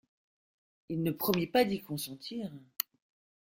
Il 0.89 1.03
ne 1.03 1.11
promit 1.11 1.45
pas 1.45 1.63
d'y 1.63 1.79
consentir. 1.79 2.51